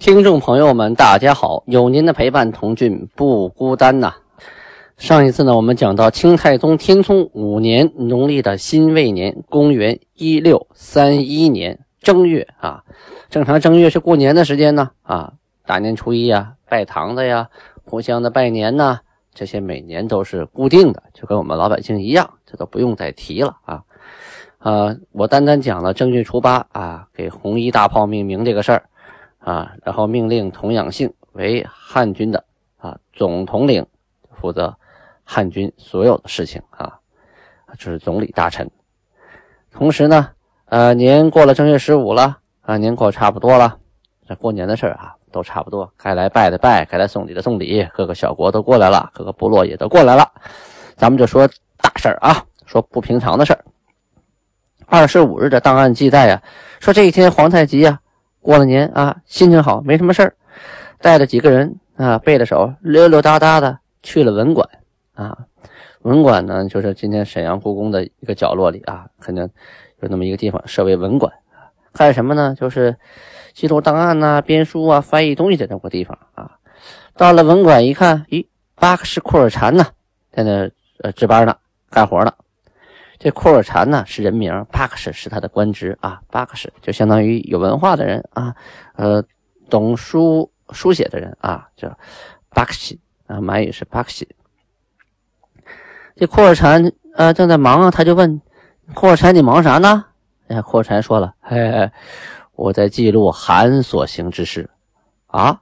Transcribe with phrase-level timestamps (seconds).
[0.00, 1.62] 听众朋友们，大家好！
[1.66, 4.14] 有您的陪伴，童俊不孤单呐。
[4.96, 12.82] 上一次呢，我们讲到清太宗天聪五年农历的辛未年，公元一六三一年正月啊。
[13.28, 15.34] 正常正月是过年的时间呢啊，
[15.66, 17.50] 大年初一呀，拜堂的呀，
[17.84, 19.00] 互相的拜年呐，
[19.34, 23.82] 这些每年都是固定的，就跟我们老百姓一样，这都不用再提了啊。
[24.60, 28.84] 呃，我单单讲了正月初八啊，给红衣大炮命名这个事儿。
[29.40, 32.44] 啊，然后命令童养性为汉军的
[32.76, 33.84] 啊总统领，
[34.30, 34.74] 负责
[35.24, 36.92] 汉军所有的事情啊，
[37.78, 38.70] 这是总理大臣。
[39.72, 40.28] 同时呢，
[40.66, 43.78] 呃，年过了正月十五了啊，年过差不多了，
[44.28, 50.30] 这过年的事啊都差不多，该来拜的拜，该来送礼的送礼，各个小国都过来了，各个部落也都过来了。
[50.96, 51.48] 咱们就说
[51.78, 53.64] 大事啊，说不平常的事儿。
[54.86, 56.42] 二十五日的档案记载呀，
[56.80, 57.98] 说这一天皇太极呀。
[58.40, 60.34] 过了年啊，心情好，没什么事儿，
[61.00, 64.68] 带着几个人啊，背着手溜溜达达的去了文馆
[65.14, 65.36] 啊。
[66.02, 69.48] 文馆呢，就是今天沈阳故宫的一个角落里啊，肯定
[70.00, 71.68] 有那么一个地方设为文馆啊。
[71.92, 72.54] 干什么呢？
[72.58, 72.96] 就是
[73.52, 76.56] 记录档案呐、编书啊、翻译东西的那么个地方啊。
[77.16, 79.86] 到了文馆一看，咦，巴克什库尔禅呢，
[80.32, 80.70] 在那
[81.02, 81.54] 呃值班呢，
[81.90, 82.32] 干活呢。
[83.20, 86.22] 这库尔禅呢是人名，巴克什是他的官职啊。
[86.30, 88.56] 巴克什就相当于有文化的人啊，
[88.96, 89.22] 呃，
[89.68, 91.94] 懂书书写的人啊，叫
[92.48, 94.26] 巴克什啊，满语是巴克什。
[96.16, 98.40] 这库尔禅呃正在忙啊，他就问
[98.94, 100.06] 库尔禅：“你忙啥呢？”
[100.48, 101.90] 哎，库尔禅说了：“嘿嘿，
[102.54, 104.70] 我在记录韩所行之事
[105.26, 105.60] 啊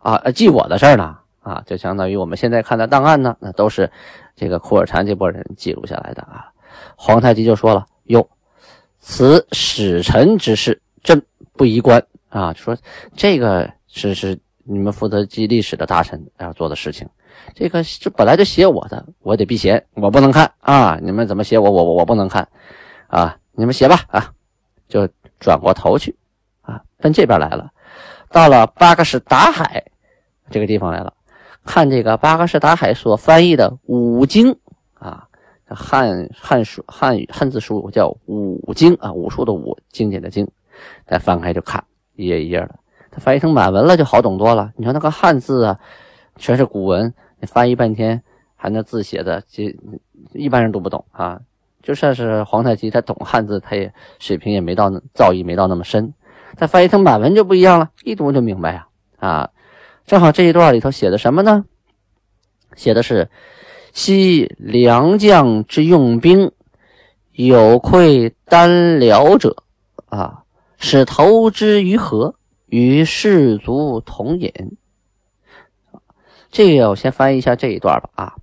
[0.00, 3.90] 啊，记我的事儿呢啊，就相当于我们现在看的档案呢，那都是
[4.36, 6.52] 这个库尔禅这波人记录下来的啊。”
[7.00, 8.28] 皇太极就说了：“哟，
[8.98, 11.22] 此使臣之事，朕
[11.52, 12.52] 不宜观啊。
[12.52, 12.76] 就说
[13.14, 17.08] 这个是是你们负责记历史的大臣要做的事情。
[17.54, 20.98] 这个这本来就写我的，我得避嫌，我不能看啊。
[21.00, 22.46] 你们怎么写我，我我我不能看
[23.06, 23.38] 啊。
[23.52, 24.32] 你们写吧啊。
[24.88, 26.16] 就转过头去
[26.62, 27.70] 啊，奔这边来了。
[28.28, 29.84] 到了巴格什达海
[30.50, 31.14] 这个地方来了，
[31.64, 34.58] 看这个巴格什达海所翻译的五经。”
[35.74, 40.48] 汉汉书汉语汉字书叫五经啊，武术的武，经典的经。
[41.06, 41.82] 再翻开就看
[42.14, 42.78] 一页一页的，
[43.10, 44.72] 它翻译成满文了就好懂多了。
[44.76, 45.80] 你说那个汉字啊，
[46.36, 48.22] 全是古文，你翻译半天，
[48.54, 49.74] 还那字写的，这
[50.32, 51.40] 一般人读不懂啊。
[51.82, 56.14] 就算是皇太极，他懂汉字，他也水平也没到，造诣没到那么深。
[56.56, 58.86] 他翻译成满文就不一样了，一读就明白呀
[59.18, 59.50] 啊！
[60.06, 61.64] 正好这一段里头写的什么呢？
[62.76, 63.28] 写的是。
[63.98, 66.52] 昔良将之用兵，
[67.32, 69.64] 有愧单辽者，
[70.06, 70.44] 啊，
[70.76, 72.36] 使投之于河，
[72.66, 74.52] 与士卒同饮。
[76.48, 78.10] 这个我先翻译一下这一段吧。
[78.14, 78.36] 啊，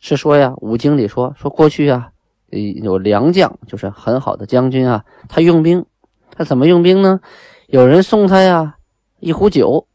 [0.00, 2.10] 是说呀，五经里说说过去啊，
[2.50, 5.86] 有良将，就是很好的将军啊，他用兵，
[6.32, 7.20] 他怎么用兵呢？
[7.68, 8.74] 有人送他呀
[9.20, 9.86] 一壶酒，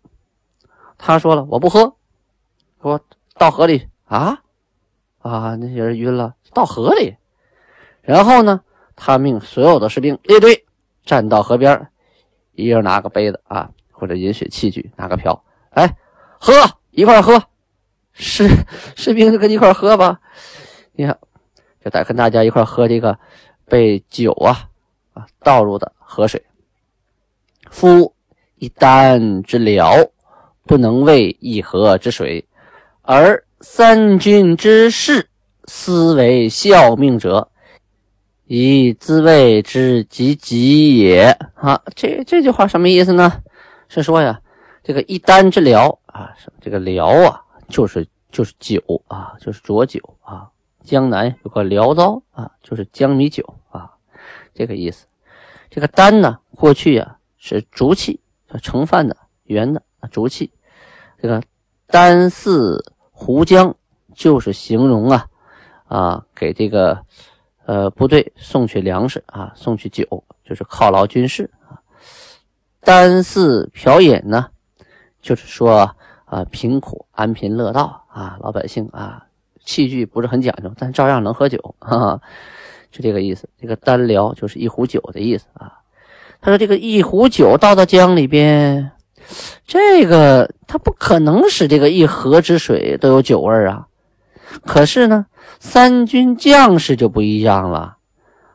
[0.97, 1.97] 他说了我不喝，
[2.81, 3.01] 说
[3.37, 4.39] 到河里啊。
[5.23, 7.15] 啊，那些人晕了，到河里。
[8.01, 8.59] 然后呢，
[8.93, 10.65] 他命所有的士兵列队
[11.05, 11.87] 站到河边，
[12.51, 15.95] 一人拿个杯子啊，或者饮水器具，拿个瓢，哎
[16.37, 16.53] 喝
[16.91, 17.41] 一块喝。
[18.11, 18.49] 士
[18.97, 20.19] 士兵就跟你一块喝吧。
[20.91, 21.17] 你看，
[21.81, 23.17] 就得跟大家一块喝这个
[23.65, 24.67] 被酒啊
[25.13, 26.43] 啊倒入的河水。
[27.71, 28.13] 夫
[28.57, 29.95] 一丹之疗，
[30.65, 32.45] 不能为一河之水，
[33.01, 33.41] 而。
[33.65, 35.29] 三军之士，
[35.67, 37.49] 斯为效命者，
[38.45, 41.37] 以自卫之及己也。
[41.55, 43.41] 啊，这这句话什么意思呢？
[43.87, 44.41] 是说呀，
[44.83, 50.49] 这个一丹之疗啊，这个疗啊，就是就是酒啊，就是浊酒啊。
[50.83, 53.89] 江南有个辽糟啊，就是江米酒啊，
[54.53, 55.05] 这个意思。
[55.69, 58.19] 这个丹呢，过去啊是竹器，
[58.61, 59.15] 盛饭的
[59.45, 59.81] 圆的
[60.11, 60.51] 竹器。
[61.21, 61.41] 这个
[61.87, 62.83] 丹似。
[63.23, 63.73] 胡江
[64.13, 65.27] 就是形容啊，
[65.87, 66.99] 啊，给这个
[67.65, 70.03] 呃部队送去粮食啊，送去酒，
[70.43, 71.79] 就是犒劳军士啊。
[72.81, 74.47] 单四瓢饮呢，
[75.21, 75.89] 就是说
[76.25, 79.25] 啊，贫苦安贫乐道啊，老百姓啊，
[79.63, 82.21] 器具不是很讲究，但照样能喝酒，哈哈，
[82.91, 83.47] 就这个意思。
[83.57, 85.79] 这个单辽就是一壶酒的意思啊。
[86.41, 88.91] 他说这个一壶酒倒到江里边，
[89.65, 93.87] 这个他不可能使这个一河之水都有酒味啊。
[94.65, 95.25] 可是呢，
[95.59, 97.97] 三军将士就不一样了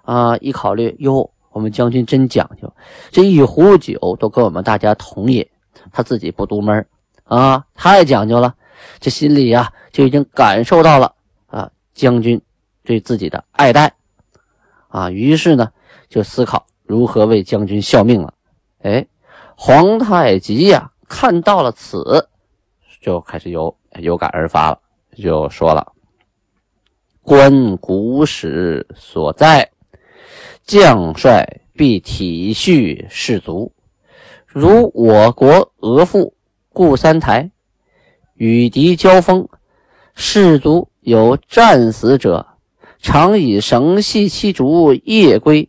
[0.02, 0.36] 啊！
[0.36, 2.72] 一考虑，哟，我们将军真讲究，
[3.10, 5.44] 这一壶酒都跟我们大家同饮，
[5.90, 6.86] 他自己不独门
[7.24, 8.54] 啊，太讲究了。
[9.00, 11.12] 这心里呀，就已经感受到了
[11.48, 12.40] 啊，将军
[12.84, 13.92] 对自己的爱戴
[14.86, 15.68] 啊，于是呢，
[16.08, 18.32] 就思考如何为将军效命了。
[18.82, 19.04] 哎，
[19.60, 22.28] 皇太极呀，看到了此，
[23.02, 24.78] 就开始有有感而发了。
[25.16, 25.94] 就说了
[27.22, 29.68] ：“观古史所在，
[30.64, 33.72] 将帅必体恤士卒。
[34.46, 36.32] 如我国额驸
[36.72, 37.50] 顾三台
[38.34, 39.48] 与敌交锋，
[40.14, 42.46] 士卒有战死者，
[43.00, 45.68] 常以绳系其卒夜归。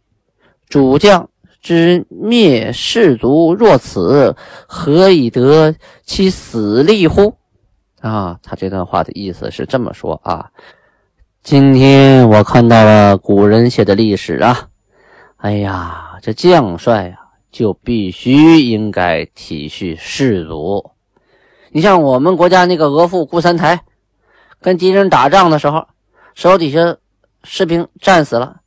[0.68, 1.32] 主将
[1.62, 4.36] 之灭士卒若此，
[4.68, 7.36] 何以得其死力乎？”
[8.02, 10.50] 啊，他这段话的意思是这么说啊。
[11.42, 14.68] 今天我看到了古人写的历史啊，
[15.38, 17.18] 哎呀，这将帅呀
[17.52, 20.92] 就必须应该体恤士卒。
[21.72, 23.82] 你像我们国家那个额驸顾三台，
[24.62, 25.88] 跟敌人打仗的时候，
[26.36, 26.98] 手底下
[27.44, 28.58] 士兵战死了，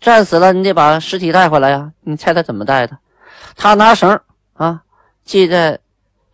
[0.00, 1.92] 战死了，你得把尸体带回来呀。
[2.00, 2.98] 你猜他怎么带的？
[3.56, 4.20] 他拿绳
[4.54, 4.82] 啊
[5.24, 5.78] 系在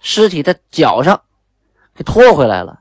[0.00, 1.20] 尸体的脚上。
[1.96, 2.80] 给拖回来了，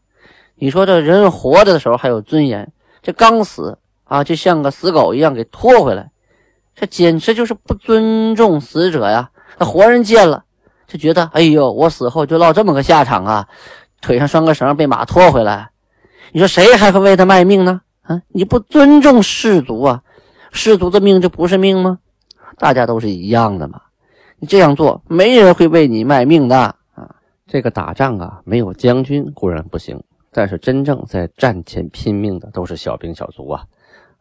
[0.56, 6.10] 你说这人活着的时候还有尊严，这刚死啊，就像个死狗一样给拖回来，
[6.74, 9.30] 这简直就是不尊重死者呀！
[9.60, 10.46] 那活人见了
[10.88, 13.48] 就觉得，哎呦，我死后就落这么个下场啊，
[14.02, 15.70] 腿上拴个绳被马拖回来，
[16.32, 17.82] 你说谁还会为他卖命呢？
[18.02, 20.02] 啊，你不尊重士卒啊，
[20.54, 22.00] 士卒的命就不是命吗？
[22.58, 23.82] 大家都是一样的嘛，
[24.38, 26.76] 你这样做，没人会为你卖命的啊。
[27.48, 30.02] 这个打仗啊，没有将军固然不行，
[30.32, 33.66] 但是真正在战前拼命的都是小兵小卒啊！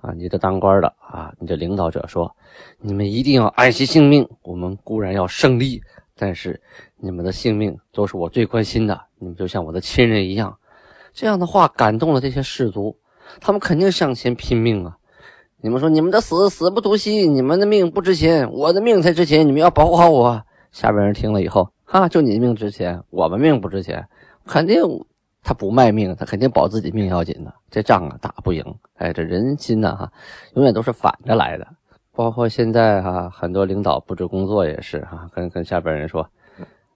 [0.00, 2.34] 啊，你这当官的啊，你这领导者说，
[2.80, 4.26] 你们一定要爱惜性命。
[4.42, 5.80] 我们固然要胜利，
[6.16, 6.60] 但是
[6.96, 10.56] 你们的性命都是我最关心的，你们就像我的亲人一样。
[11.12, 12.96] 这样的话感动了这些士卒，
[13.38, 14.96] 他们肯定向前拼命啊！
[15.64, 20.42] 你们说你们的死死不足惜，你们的命不值钱，我的命才值钱，你们要保护好我。
[20.72, 21.70] 下边人听了以后。
[21.84, 24.04] 啊，就你命值钱，我们命不值钱，
[24.44, 24.82] 肯定
[25.40, 27.54] 他不卖命，他肯定保自己命要紧的。
[27.70, 28.64] 这仗啊打不赢，
[28.94, 30.12] 哎，这人心呐哈，
[30.54, 31.64] 永远都是反着来的。
[32.10, 36.28] 包括现在哈，很多领导布置工作也是哈，跟跟下边人说，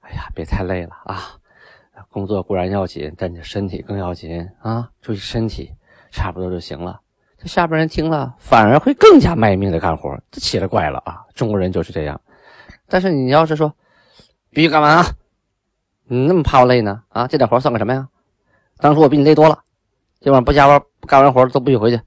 [0.01, 1.23] 哎呀，别太累了啊，
[2.11, 5.71] 工作固然要紧，但你身体更要紧啊，注意身体，
[6.11, 7.01] 差不多就行了。
[7.39, 11.25] 这下边人听了，反而会更加卖命的干活，这奇了怪了啊！
[11.35, 12.21] 中国人就是这样。
[12.89, 13.73] 但是你要是说，
[14.51, 15.05] 必须干完啊！
[16.09, 17.03] 你那么怕我累呢？
[17.09, 18.09] 啊，这点活算个什么呀？
[18.79, 19.59] 当初我比你累多了，
[20.21, 22.01] 今晚不加班，干完活都不许回去。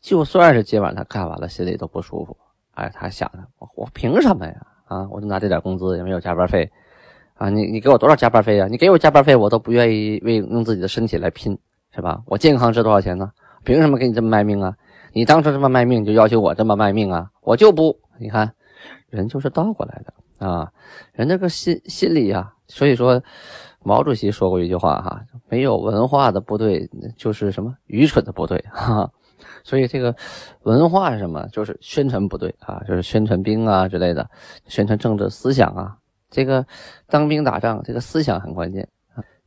[0.00, 2.36] 就算是今晚他干完了，心里都不舒服。
[2.72, 4.54] 哎，他想着我我凭什么呀？
[4.86, 6.70] 啊，我就拿这点工资，也没有加班费
[7.34, 7.48] 啊！
[7.48, 8.66] 你你给我多少加班费呀？
[8.68, 11.58] 你给我加班费，我都不愿意为用自己的身体来拼，
[11.94, 12.22] 是吧？
[12.26, 13.30] 我健康值多少钱呢？
[13.64, 14.76] 凭什么给你这么卖命啊？
[15.12, 17.28] 你当初这么卖命，就要求我这么卖命啊？
[17.42, 18.54] 我就不，你看，
[19.10, 20.14] 人就是倒过来的。
[20.46, 20.72] 啊，
[21.12, 23.22] 人这个心心里啊，所以说，
[23.84, 29.08] 毛主席说过一句话哈，没有文化的部队就是什么愚蠢的部队哈。
[29.62, 30.16] 所以这个
[30.62, 31.46] 文化是什么？
[31.52, 34.28] 就是宣传部队啊，就是宣传兵啊之类的，
[34.66, 35.96] 宣传政治思想啊。
[36.30, 36.66] 这个
[37.08, 38.88] 当兵打仗，这个思想很关键。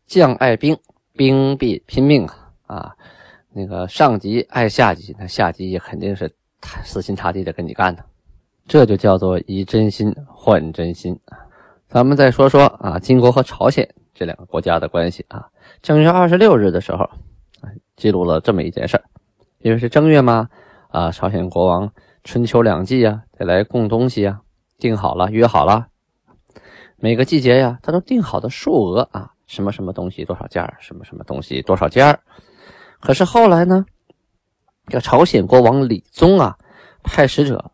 [0.05, 0.77] 将爱兵，
[1.13, 2.95] 兵必拼命啊啊。
[3.57, 6.29] 那个上级爱下级，那下级也肯定是
[6.83, 8.03] 死心塌地的跟你干的。
[8.67, 11.17] 这就叫做以真心换真心。
[11.87, 15.47] 咱们再说说啊，金国和朝鲜这两个国家的关系啊。
[15.81, 17.05] 正月二十六日的时候，
[17.61, 19.03] 啊，记录了这么一件事儿。
[19.59, 20.49] 因为是正月嘛，
[20.89, 21.89] 啊，朝鲜国王
[22.25, 24.41] 春秋两季啊，得来供东西啊，
[24.77, 25.87] 定好了，约好了，
[26.97, 32.19] 每个季节呀，他都定好的数额啊，什么什么东西多少件什么什么东西多少件
[32.99, 33.85] 可是后来呢，
[34.87, 36.57] 这个朝鲜国王李宗啊，
[37.03, 37.71] 派使者。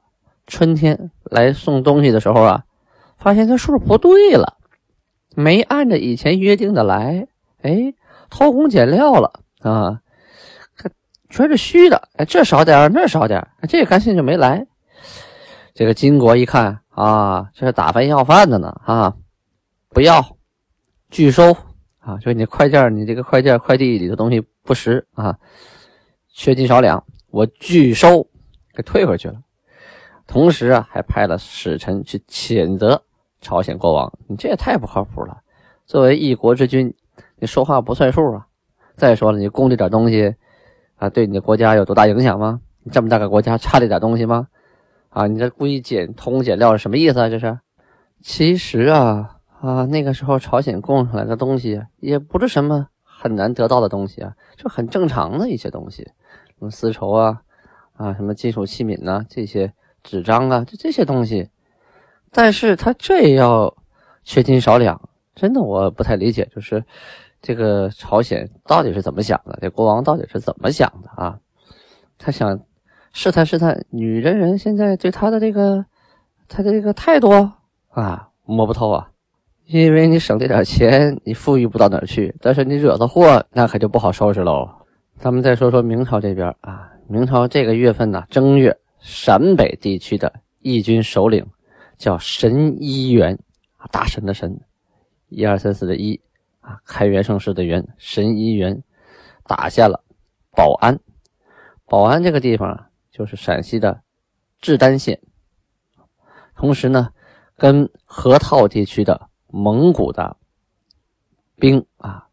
[0.47, 2.65] 春天来送东西的时候啊，
[3.17, 4.57] 发现这数不对了，
[5.33, 7.25] 没按照以前约定的来，
[7.61, 7.93] 哎，
[8.29, 10.01] 偷工减料了啊！
[11.29, 14.67] 全是虚的，哎，这少点那少点这干脆就没来。
[15.73, 19.15] 这个金国一看啊，这是打发要饭的呢啊，
[19.91, 20.35] 不要
[21.09, 21.53] 拒收
[21.99, 22.15] 啊！
[22.15, 25.37] 啊，就你快件你这个快件快递里的东西不实啊，
[26.33, 28.27] 缺斤少两，我拒收，
[28.73, 29.41] 给退回去了。
[30.27, 33.03] 同时啊，还派了使臣去谴责
[33.41, 35.41] 朝鲜国王，你这也太不靠谱了。
[35.85, 36.93] 作为一国之君，
[37.37, 38.47] 你说话不算数啊！
[38.95, 40.35] 再说了，你供这点东西
[40.95, 42.61] 啊，对你的国家有多大影响吗？
[42.83, 44.47] 你这么大个国家差这点东西吗？
[45.09, 47.27] 啊，你这故意减通减料是什么意思啊？
[47.27, 47.59] 这是？
[48.21, 52.87] 其实啊啊，那个时候朝鲜供上来的东西也不是什么
[53.21, 57.39] 很难得到的东西啊，就很正常的一些东西，什么丝绸啊
[57.93, 61.47] 啊，什么金属器皿呐，这些纸张啊，就这些东西。
[62.31, 63.75] 但是他这也要
[64.23, 64.99] 缺斤少两。
[65.35, 66.83] 真的我不太理解，就是
[67.41, 69.57] 这个朝鲜到底是怎么想的？
[69.61, 71.39] 这国王到底是怎么想的啊？
[72.17, 72.59] 他想
[73.13, 75.85] 试探试探女真人现在对他的这个
[76.47, 77.29] 他的这个态度
[77.89, 79.10] 啊，摸不透啊。
[79.71, 84.69] 因为你省这点钱，你富裕不到哪儿去，但是你惹的祸，那可就不好收拾喽。
[85.15, 91.45] 咱们再说说明朝这边啊，明朝这个月份呢，正月，陕北地区的义军首领
[91.97, 93.39] 叫神医元，
[93.93, 94.59] 大神的神。
[95.29, 96.19] 一二三四的一
[96.59, 98.83] 啊，开元盛世的元，神医元
[99.45, 100.03] 打下了
[100.51, 100.99] 保安。
[101.85, 104.01] 保安这个地方就是陕西的
[104.59, 105.17] 志丹县。
[106.57, 107.07] 同时呢，
[107.55, 110.35] 跟河套地区的蒙古的
[111.57, 112.27] 兵啊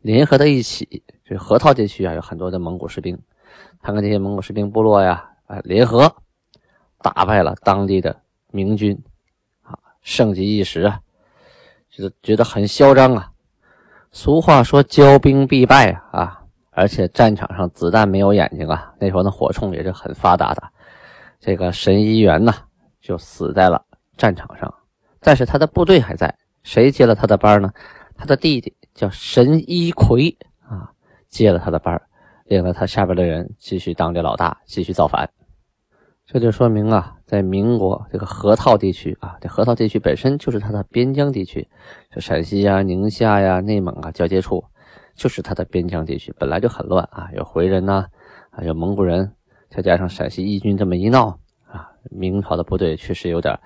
[0.00, 3.18] 联合在一起，就河套地区啊有很多的蒙古士兵，
[3.80, 6.14] 他跟这些蒙古士兵部落呀啊联合
[7.00, 9.00] 打败了当地的明军
[9.62, 11.00] 啊，盛极一时啊。
[11.90, 13.28] 就觉得很嚣张啊！
[14.12, 18.94] 俗话说“骄兵必败”啊，而且战场上子弹没有眼睛啊。
[19.00, 20.62] 那时候那火铳也是很发达的。
[21.40, 22.54] 这个神医元呢，
[23.00, 23.84] 就死在了
[24.16, 24.72] 战场上，
[25.18, 26.32] 但是他的部队还在。
[26.68, 27.72] 谁接了他的班呢？
[28.14, 30.92] 他的弟弟叫神医魁啊，
[31.26, 31.98] 接了他的班，
[32.44, 35.26] 领了他下边的人继续当这老大，继续造反。
[36.26, 41.66] 这就说明啊，在民国这个河套地区啊，这河套地区本身就是他的边疆地区，
[42.10, 44.62] 这陕西呀、宁夏呀、内蒙啊交接处，
[45.14, 48.04] 就是他的边疆地区，本来就很乱啊，有回人呐，
[48.50, 49.32] 啊有蒙古人，
[49.70, 51.28] 再加上陕西义军这么一闹
[51.66, 53.58] 啊，明朝的部队确实有点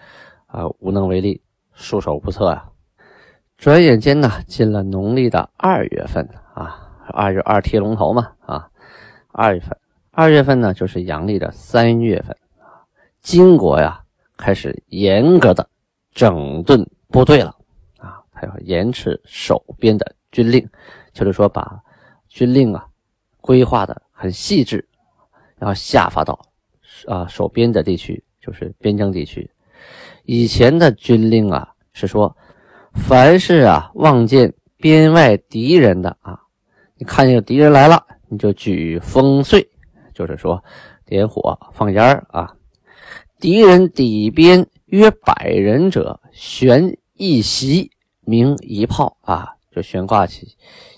[0.47, 1.43] 啊无能为力，
[1.73, 2.69] 束手无策啊。
[3.63, 8.69] 转眼间呢，进了农历的二月份啊，二月二贴龙头嘛啊，
[9.31, 9.79] 二月份，
[10.11, 12.83] 二月份呢就是阳历的三月份啊。
[13.21, 14.03] 金国呀，
[14.37, 15.65] 开始严格的
[16.13, 17.57] 整顿部队了
[17.99, 20.69] 啊，还要严持守边的军令，
[21.13, 21.81] 就是说把
[22.29, 22.85] 军令啊
[23.41, 24.85] 规划的很细致，
[25.55, 26.37] 然后下发到
[27.07, 29.49] 啊守边的地区，就是边疆地区。
[30.25, 32.37] 以前的军令啊是说，
[32.95, 36.41] 凡是啊望见边外敌人的啊，
[36.97, 39.67] 你看见敌人来了，你就举烽燧，
[40.15, 40.63] 就是说
[41.05, 42.55] 点火放烟啊。
[43.41, 50.57] 敌人底边约百人者，悬一席，鸣一炮啊，就悬挂起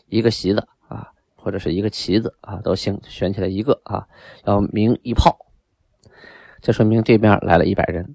[0.09, 4.07] 一个席子啊，或者是一个旗子啊，都行，悬起来一个啊，
[4.45, 5.39] 要鸣一炮，
[6.61, 8.15] 这说明对面来了一百人，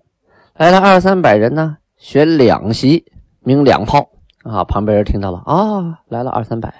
[0.55, 3.11] 来了二三百人呢，悬两席，
[3.49, 4.07] 鸣两炮
[4.43, 6.71] 啊，旁边人听到了啊，来了二三百，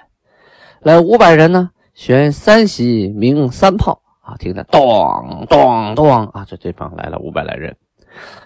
[0.82, 4.00] 来五百人呢，选三席，鸣三炮。
[4.20, 6.46] 啊，听着，咚咚咚啊！
[6.46, 7.76] 这对方来了五百来人，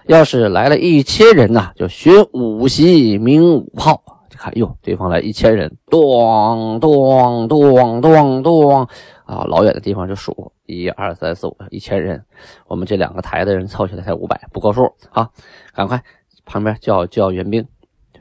[0.07, 4.03] 要是来了一千人呢，就学五席鸣五炮。
[4.31, 8.89] 就看，哟，对方来一千人，咚咚咚咚咚
[9.27, 9.45] 啊！
[9.47, 12.25] 老远的地方就数，一二三四五，一千人。
[12.67, 15.29] 我们这两个台的人凑起来才五百，不够数啊！
[15.75, 16.03] 赶快
[16.47, 17.67] 旁边叫叫援兵。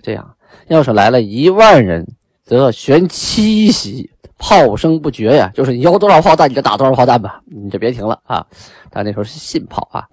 [0.03, 0.36] 这样，
[0.67, 2.05] 要是来了一万人，
[2.43, 4.12] 则悬七席。
[4.45, 8.45] 炮声不绝呀，就是你有多少炮弹你就打多少炮弹吧，你就别停了啊！
[8.89, 10.05] 但那时候是信炮啊，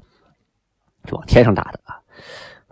[1.05, 1.99] 就往天上打的啊。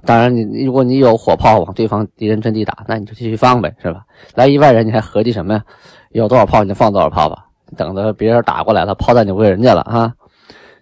[0.04, 4.04] 当然，你如果你有火炮往对方敌人阵地打，那你就继续放呗，是吧？
[4.36, 5.64] 来一万人你还合计什么呀？
[6.10, 7.46] 有多少炮你就放多少炮吧，
[7.76, 10.14] 等着别人打过来了，炮弹就归人家了啊。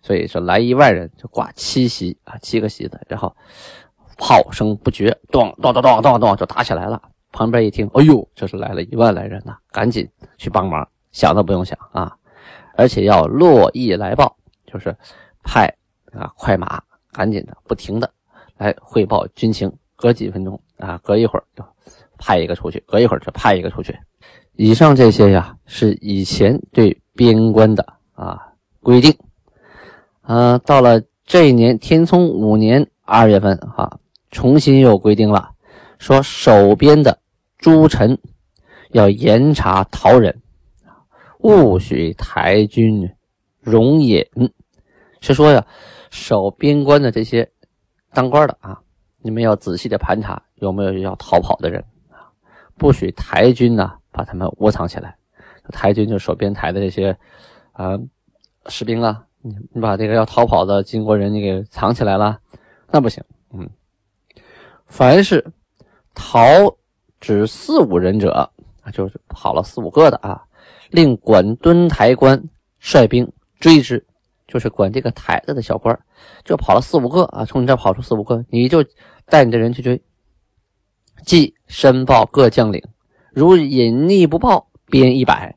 [0.02, 3.34] 所以说来一万人就挂七席啊，七个席子，然后
[4.18, 7.00] 炮声不绝，咚咚咚咚咚咚就打起来了。
[7.32, 9.56] 旁边一听，哎呦，这是来了一万来人呐！
[9.70, 10.08] 赶紧
[10.38, 12.16] 去帮忙，想都不用想啊！
[12.76, 14.34] 而且要络绎来报，
[14.66, 14.96] 就是
[15.42, 15.66] 派
[16.12, 16.80] 啊快马，
[17.12, 18.10] 赶紧的，不停的
[18.56, 19.70] 来汇报军情。
[19.98, 21.64] 隔几分钟啊，隔一会儿就
[22.18, 23.98] 派一个出去，隔一会儿就派一个出去。
[24.52, 27.82] 以上这些呀，是以前对边关的
[28.14, 29.14] 啊规定。
[30.20, 33.98] 啊，到了这一年天聪五年二月份哈，
[34.36, 35.50] 重新又规定了，
[35.98, 37.18] 说守边的。
[37.56, 38.18] 诸臣
[38.90, 40.42] 要严查逃人，
[41.38, 43.10] 勿许台军
[43.60, 44.22] 容隐。
[45.22, 45.66] 是说呀，
[46.10, 47.50] 守边关的这些
[48.12, 48.78] 当官的啊，
[49.20, 52.28] 你们要仔细的盘查有没有要逃跑的人啊，
[52.76, 55.16] 不许台军呢把他们窝藏起来。
[55.72, 57.16] 台军就守边台的这些
[57.72, 57.98] 啊
[58.66, 62.38] 士兵啊，你你把这个要逃跑的金国人你给藏起来了，
[62.90, 63.24] 那不行。
[63.54, 63.66] 嗯，
[64.86, 65.52] 凡是
[66.14, 66.40] 逃
[67.20, 68.50] 只四五人者，
[68.92, 70.42] 就是跑了四五个的啊，
[70.90, 72.42] 令管敦台官
[72.78, 74.04] 率兵追之。
[74.46, 75.98] 就是管这个台子的小官，
[76.44, 78.84] 就跑了四五个啊，从你这跑出四五个，你就
[79.24, 80.00] 带你的人去追。
[81.24, 82.80] 即申报各将领，
[83.32, 85.56] 如隐匿不报，鞭一百。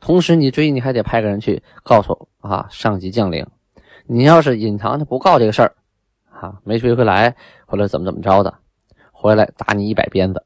[0.00, 3.46] 同时你追，你还得派个人去告诉啊上级将领，
[4.06, 5.76] 你要是隐藏他不告这个事儿，
[6.28, 8.52] 啊没追回来或者怎么怎么着的，
[9.24, 10.44] 回来打你一百鞭子。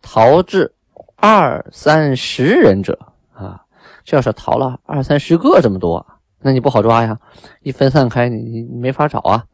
[0.00, 0.76] 逃至
[1.16, 2.96] 二三十人者
[3.32, 3.66] 啊，
[4.04, 6.06] 这要是逃了二三十个这么多。
[6.38, 7.18] 那你不好抓呀，
[7.62, 9.46] 一分散开，你你没法找啊，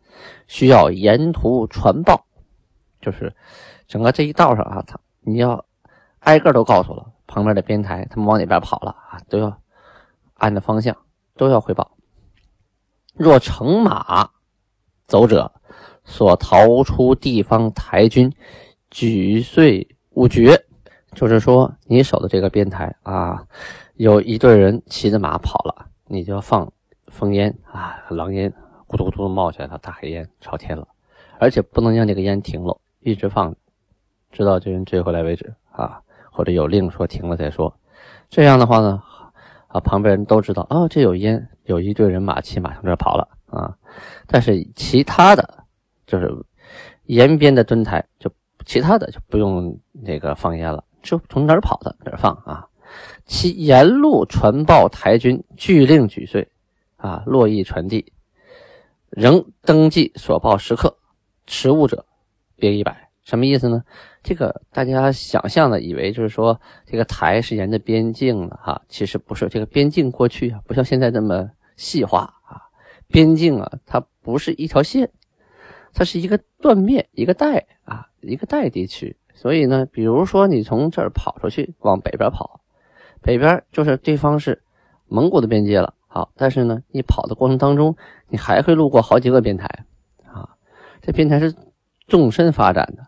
[0.49, 2.27] 需要沿途传报，
[3.01, 3.35] 就是
[3.89, 5.65] 整个这一道上啊，他你要
[6.19, 9.59] 挨个都告诉了旁边的边台，他们往哪边跑了啊，都要
[10.35, 10.95] 按着方向
[11.39, 11.97] 都要汇报。
[13.15, 14.29] 若乘马
[15.07, 15.51] 走者，
[16.11, 18.31] 所逃出地方台军，
[18.91, 20.61] 举碎勿绝，
[21.15, 23.47] 就是说你守的这个边台啊，
[23.95, 26.71] 有一队人骑着马跑了，你就要放。
[27.19, 28.53] 烽烟啊，狼烟
[28.87, 30.87] 咕嘟咕嘟冒起来了，大黑烟朝天了，
[31.41, 33.53] 而且不能让这个烟停了，一直放，
[34.31, 36.01] 直到这人追回来为止啊，
[36.31, 37.75] 或者有令说停了再说。
[38.29, 39.03] 这样的话呢，
[39.67, 43.77] 啊，旁边人都知道哦，这有烟，有一队人马骑马从这跑了啊。
[44.29, 45.60] 但是其他的，
[46.11, 46.29] 就是
[47.05, 48.29] 沿边的墩台，就
[48.67, 52.67] 其他的就不用那个放烟了，就从哪儿跑的哪儿放啊。
[53.25, 56.47] 其沿路传报台军，据令举岁。
[57.03, 58.13] 啊，洛邑传递，
[59.09, 60.95] 仍登记所报时刻，
[61.47, 62.05] 持物者，
[62.57, 63.09] 别一百。
[63.23, 63.83] 什么意思呢？
[64.23, 69.49] 这个大家想象的，以为就是说这个台是沿着边境的哈，其实不是。
[69.49, 72.61] 这个边境过去啊，不像现在这么细化啊。
[73.07, 75.11] 边境啊，它不是一条线，
[75.93, 79.17] 它是一个断面，一个带啊，一个带地区。
[79.35, 82.61] 所以呢，比如说你从这儿跑出去，往北边跑，
[83.23, 84.63] 北边就是对方是
[85.09, 85.95] 蒙古的边界了。
[86.07, 87.97] 好，但是呢，你跑的过程当中，
[88.29, 89.67] 你还会路过好几个边台，
[90.27, 90.57] 啊，
[91.01, 91.55] 这边台是
[92.09, 93.07] 纵深发展的，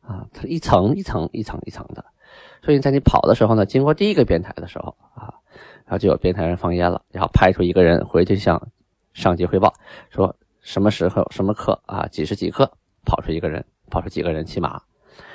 [0.00, 2.02] 啊，它一层一层一层一层的，
[2.62, 5.34] 所以在你跑的时候呢，经过第一个边台的时候，啊，
[5.84, 8.68] 然后就有边台人放烟了，然后派出一个人回去向
[9.12, 9.74] 上级汇报，
[10.08, 12.70] 说什么时候什么刻啊，几时几刻
[13.04, 14.80] 跑出一个人，跑出几个人骑马，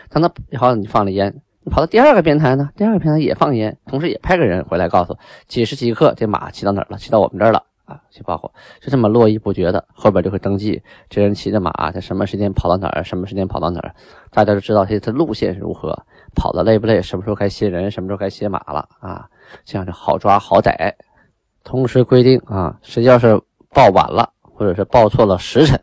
[0.10, 1.42] 等到然后你放了烟。
[1.68, 2.70] 你跑到第二个边台呢？
[2.76, 13.96] 第二个边台也放烟，同时也派个人回来告诉几时几刻这马骑到哪儿了，骑到我们这儿了啊，去报告，就这么络绎不绝的，后边就会登记这人骑着马在什么时间跑到哪儿，什么时间跑到哪儿，
[14.30, 15.98] 大家都知道他的路线是如何，
[16.36, 19.28] 跑的累不累，什么时候该歇人，什么时候该歇马了啊，
[19.64, 20.96] 这样就好抓好逮。
[21.64, 23.42] 同时规定啊，谁要是
[23.74, 25.80] 报晚了，或者是报错了时辰，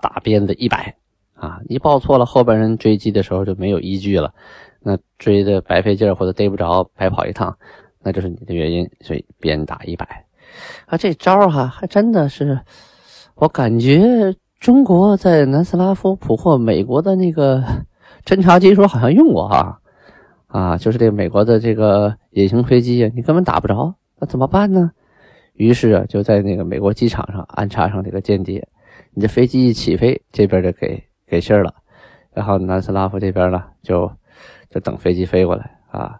[0.00, 0.94] 打鞭子一百
[1.34, 4.32] 啊，一报错了，后边人追击的时候就没有依据了。
[4.80, 7.56] 那追的白费劲儿或者逮不着，白跑一趟，
[8.02, 10.06] 那就是你的原因，所以鞭打一百。
[10.86, 12.60] 啊，这招哈还真的是，
[13.34, 17.64] 我感觉中国在南斯拉夫捕获美国的那个
[18.24, 19.80] 侦察机时候好像用过哈。
[20.46, 24.92] 啊，就是这个美国的这个隐形飞机啊，你根本打不着，那怎么办呢？
[25.54, 28.66] 于是啊，就在那个美国机场上安插上这个间谍，
[29.12, 31.74] 你这飞机一起飞，这边就给给信儿了，
[32.32, 34.10] 然后南斯拉夫这边呢就。
[34.70, 36.18] 就等飞机飞过来啊，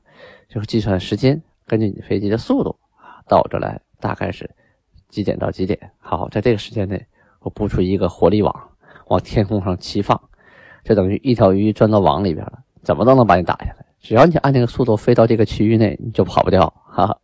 [0.48, 4.48] 就是计算时间，根据你飞机的速度啊，到这来大概是
[5.08, 5.76] 几点到几点？
[5.98, 7.04] 好，在这个时间内，
[7.40, 8.54] 我布出一个火力网，
[9.08, 10.20] 往天空上齐放，
[10.84, 13.84] 就等于一条鱼钻到网里边了，怎么都能把你打下来。
[13.98, 16.72] 只要你按那个速度飞到这个区域内，你就跑不掉。
[16.86, 17.18] 哈哈，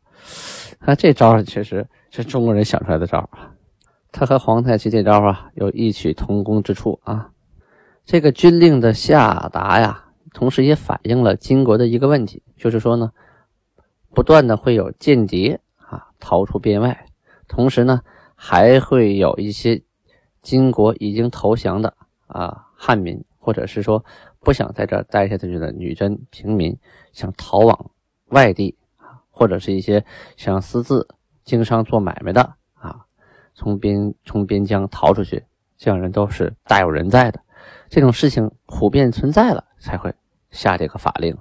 [0.90, 3.54] 那这招确实是中国人想出来的招啊，
[4.10, 7.30] 他和皇太极这招啊有异曲同工之处啊。
[8.04, 10.06] 这个军令的下达呀。
[10.34, 13.12] 同时也反映了金国的一个问题，就是说呢，
[14.12, 17.06] 不断的会有间谍啊逃出边外，
[17.46, 18.00] 同时呢，
[18.34, 19.80] 还会有一些
[20.42, 21.94] 金国已经投降的
[22.26, 24.04] 啊汉民，或者是说
[24.40, 26.76] 不想在这待下去的女真平民，
[27.12, 27.90] 想逃往
[28.30, 28.76] 外地，
[29.40, 30.04] 或者是一些
[30.36, 31.08] 想私自
[31.44, 32.42] 经商做买卖的
[32.74, 32.94] 啊，
[33.54, 35.42] 从边从边疆逃出去，
[35.78, 37.40] 这样人都是大有人在的，
[37.88, 40.14] 这种事情普遍存在了才会。
[40.50, 41.34] 下这个法令，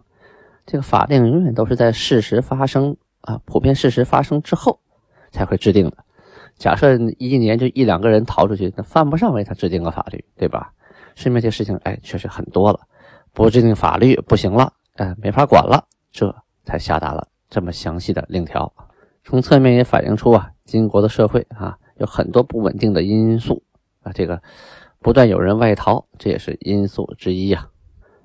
[0.66, 4.80] 这个法令永远都是在事实发生啊，普遍事实发生之后
[5.32, 5.98] 才会制定的。
[6.56, 10.72] 假设一年就一两个人逃出去，那犯不上为他制定个法律，对吧？
[11.16, 12.80] 身边这事情，哎，确实很多了，
[13.34, 15.84] 不制定法律不行了，哎，没法管了，
[16.14, 16.34] 这
[16.64, 18.72] 才下达了这么详细的令条。
[19.24, 23.62] 从侧面也反映出啊，金国的社会啊，有很多不稳定的因素
[24.02, 24.42] 啊，这个
[25.00, 27.68] 不断有人外逃，这也是因素之一呀。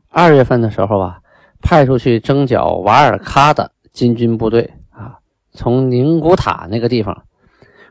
[0.09, 1.21] 二月份的时候啊，
[1.61, 5.19] 派出去征剿瓦尔喀的金军部队啊，
[5.53, 7.25] 从宁古塔那个地方。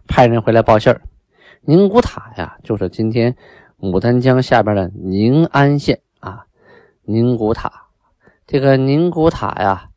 [0.06, 1.02] 派人回来报信儿，
[1.62, 3.36] 宁古塔呀，就是今天
[3.80, 6.46] 牡丹江下边的宁安县啊。
[7.04, 7.72] 宁古塔，
[8.46, 9.90] 这个宁古塔呀，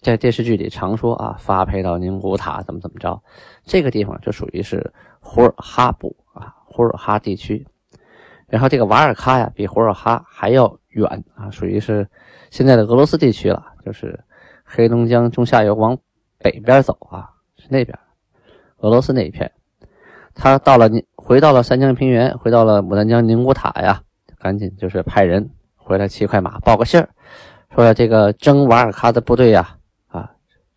[0.00, 3.20] 在电视剧里常说啊，发配到宁古塔怎么怎么着。
[3.64, 7.66] 这个地方就属于是胡尔哈部啊，胡尔哈地区。
[8.46, 12.08] 然后这个瓦尔喀呀，比胡尔哈还要远啊，属于是
[12.50, 14.24] 现在的俄罗斯地区了，就是
[14.64, 15.98] 黑龙江中下游往
[16.38, 17.98] 北边走啊，是那边。
[18.78, 19.50] 俄罗斯那一片，
[20.34, 24.00] 他到了你回到了三江平原，回到了牡丹江宁古塔呀，
[24.38, 27.08] 赶紧就是派人回来骑快马报个信儿，
[27.74, 29.76] 说这个征瓦尔喀的部队呀，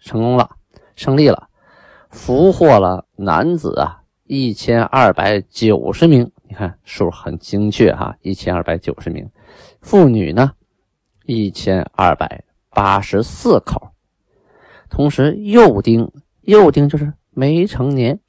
[0.02, 0.58] 成功了，
[0.98, 1.48] 胜利了，
[2.10, 9.30] 俘获了男子啊一千二百九十名，你看数很精确哈，一千二百九十名，
[9.80, 10.52] 妇女呢
[11.26, 13.92] 一千二百八十四口，
[14.90, 16.12] 同时幼丁
[16.42, 17.14] 幼丁就是。
[17.34, 18.20] 没成年、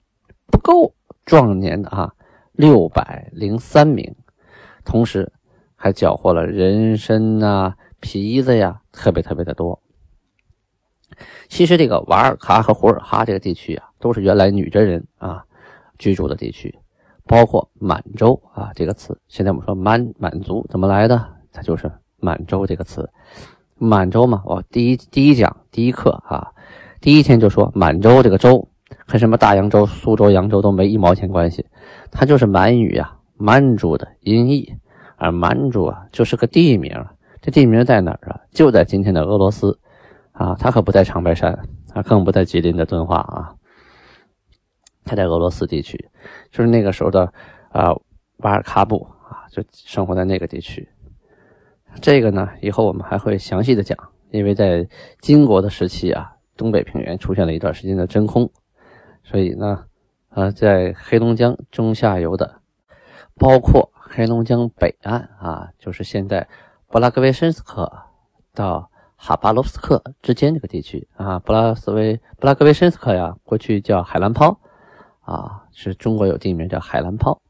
[0.46, 0.94] 不够
[1.26, 2.14] 壮年的啊，
[2.52, 4.14] 六百零三名，
[4.84, 5.32] 同时
[5.74, 9.82] 还缴获了人参呐、皮子呀，特别特别的多。
[11.48, 15.44] 其实这个瓦尔喀和胡尔哈这个地区啊，都是原来女真人啊
[15.98, 16.74] 居住的地区，
[17.26, 21.26] 包括满洲啊这个词，现在我们说满满族怎么来的？
[21.52, 23.08] 它就是满洲这个词。
[23.76, 26.52] 满洲嘛，我第一第一讲第一课啊，
[27.00, 28.68] 第一天就说满洲这个州。
[29.06, 31.64] 和什么大洋洲、苏州、扬州都没一毛钱关系，
[32.10, 34.70] 它就是满语啊，满族的音译，
[35.16, 36.94] 而满族啊就是个地名，
[37.40, 38.40] 这地名在哪儿啊？
[38.50, 39.78] 就在今天的俄罗斯
[40.42, 41.56] 啊，他可不在长白山，
[41.94, 43.54] 他更不在吉林的敦化啊，
[45.04, 46.10] 他在俄罗斯地区，
[46.50, 47.32] 就是那个时候的
[47.70, 47.92] 啊
[48.38, 50.88] 瓦尔喀布啊，就生活在那个地区。
[52.00, 53.96] 这个呢，以后我们还会详细的讲，
[54.30, 54.84] 因为在
[55.20, 58.50] 金国的时期啊，东北平原出现了一段时间的真空。
[59.22, 59.84] 所以呢，
[60.30, 62.60] 呃，在黑龙江中下游的，
[63.36, 66.48] 包括黑龙江北岸啊，就是现在
[66.88, 67.92] 布拉格维申斯克
[68.52, 68.90] 到
[69.24, 74.58] 哈巴罗夫斯克之间这个地区啊，布拉斯维布拉格维申斯克呀，过去叫海兰泡
[75.20, 77.40] 啊，是中国有地名叫海兰泡。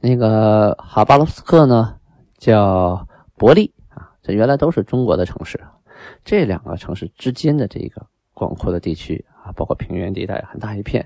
[0.00, 1.96] 那个哈巴罗夫斯克呢，
[2.38, 3.06] 叫
[3.36, 5.60] 伯利啊，这原来都是中国的城市。
[6.24, 8.04] 这两个城市之间的这个
[8.34, 9.24] 广阔的地区。
[9.44, 11.04] 啊，包括平原地带很大一片，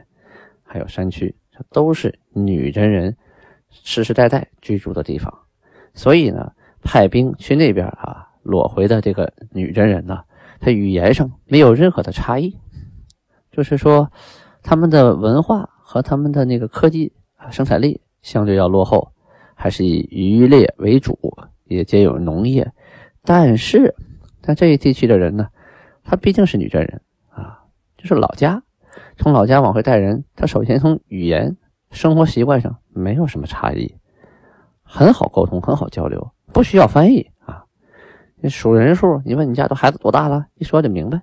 [0.63, 3.17] 还有山区，这都是女真人
[3.71, 5.33] 世世代代居住的地方。
[5.95, 6.53] 所以呢，
[6.83, 10.23] 派兵去那边啊，裸回的这个女真人呢，
[10.61, 12.57] 他语言上没有任何的差异，
[13.51, 14.11] 就是说，
[14.63, 17.13] 他们的文化和他们的那个科技
[17.51, 19.13] 生产力相对要落后，
[19.55, 21.19] 还是以渔猎为主，
[21.65, 22.71] 也兼有农业。
[23.25, 23.93] 但是，
[24.41, 25.49] 在这一地区的人呢，
[26.05, 27.65] 他毕竟是女真人啊。
[27.99, 28.63] 就是老家，
[29.17, 31.57] 从老家往回带人，他首先从语言、
[31.91, 33.93] 生活习惯上没有什么差异，
[34.85, 37.29] 很好沟通，很好交流，不需要翻译。
[38.49, 41.21] 数人数，你问你家都孩子多大了，一说就明白。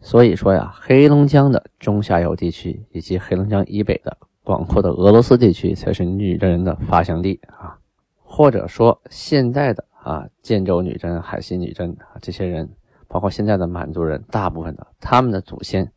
[0.00, 7.76] 所以说呀，黑龙江的中下游地区以及黑龙江以北的广阔的俄罗斯地区，才是女真人的发祥地啊。
[8.22, 12.68] 或者说，现在的啊，建州女真、海西女真啊，这些人，
[13.08, 15.90] 包括现在的满族人，大部分的他们的祖先。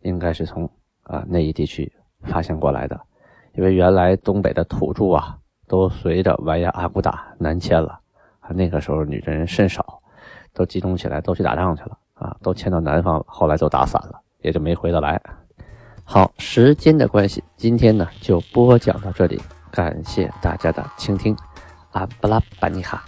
[0.00, 0.68] 应该是从
[1.04, 1.90] 啊那一地区
[2.24, 3.00] 发现过来的，
[3.54, 7.98] 因为原来东北的土著啊，都随着完颜阿骨打南迁了
[8.40, 8.50] 啊。
[8.50, 10.02] 那个时候女真人甚少，
[10.54, 13.24] 都集中起来都去打仗去了啊，都迁到南方了。
[13.26, 15.20] 后来就打散了，也就没回得来。
[16.04, 19.40] 好，时间的关系，今天呢就播讲到这里，
[19.70, 21.36] 感谢大家的倾听。
[21.92, 23.02] 阿布拉巴尼哈，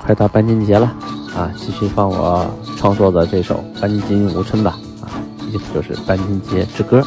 [0.00, 0.86] 快到班金节了
[1.34, 2.46] 啊，继续放我
[2.76, 4.78] 创作的这首《班金无春》吧。
[5.48, 7.00] 意思就是《班金节之歌》，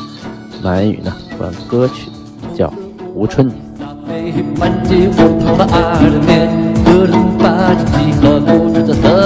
[0.63, 2.09] 满语呢，管歌曲
[2.55, 2.67] 叫
[3.13, 3.51] 《无春》。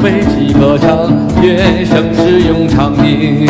[0.00, 3.46] 酒杯齐歌唱，愿盛世永长宁。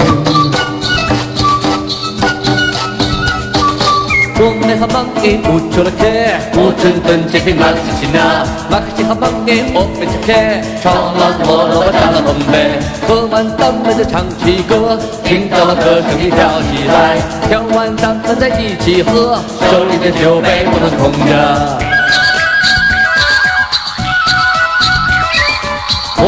[4.43, 6.05] 我们好忙诶，不出了客，
[6.51, 10.35] 不准蹲这边马克西那，马克西好忙诶，我们吃客，
[10.83, 19.39] 唱完我了打了红杯，喝完咱们就唱起歌，听到了歌声你跳起来，跳完咱们再一起喝，
[19.71, 22.00] 手里的酒杯不能空着。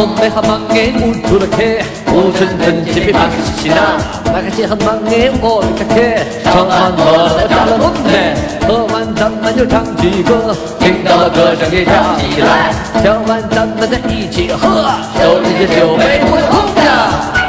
[0.03, 0.07] 着。
[0.07, 1.63] 我们好忙诶，不出了客，
[2.07, 5.95] 不准蹲这边马克西那，马克西好忙诶，我们吃客，
[6.43, 8.35] 唱完我打了红杯，
[8.67, 17.42] 喝完咱们就唱起歌，听到了歌声也跳起来，跳完咱们再一起喝，手里的酒杯不能空着。